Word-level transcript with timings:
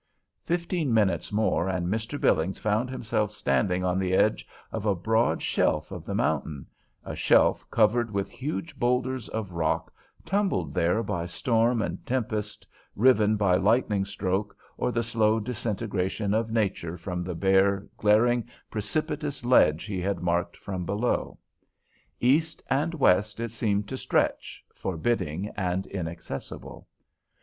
Fifteen 0.43 0.91
minutes 0.91 1.31
more, 1.31 1.69
and 1.69 1.87
Mr. 1.87 2.19
Billings 2.19 2.57
found 2.57 2.89
himself 2.89 3.29
standing 3.29 3.83
on 3.85 3.99
the 3.99 4.13
edge 4.15 4.47
of 4.71 4.87
a 4.87 4.95
broad 4.95 5.43
shelf 5.43 5.91
of 5.91 6.05
the 6.05 6.15
mountain, 6.15 6.65
a 7.05 7.15
shelf 7.15 7.63
covered 7.69 8.09
with 8.09 8.27
huge 8.27 8.79
boulders 8.79 9.29
of 9.29 9.51
rock 9.51 9.93
tumbled 10.25 10.73
there 10.73 11.03
by 11.03 11.27
storm 11.27 11.83
and 11.83 12.03
tempest, 12.03 12.65
riven 12.95 13.35
by 13.37 13.55
lightning 13.57 14.03
stroke 14.03 14.57
or 14.75 14.91
the 14.91 15.03
slow 15.03 15.39
disintegration 15.39 16.33
of 16.33 16.49
nature 16.49 16.97
from 16.97 17.23
the 17.23 17.35
bare, 17.35 17.85
glaring, 17.97 18.49
precipitous 18.71 19.45
ledge 19.45 19.83
he 19.83 20.01
had 20.01 20.19
marked 20.23 20.57
from 20.57 20.83
below. 20.83 21.37
East 22.19 22.63
and 22.71 22.95
west 22.95 23.39
it 23.39 23.51
seemed 23.51 23.87
to 23.89 23.95
stretch, 23.97 24.65
forbidding 24.73 25.49
and 25.49 25.85
inaccessible. 25.85 26.87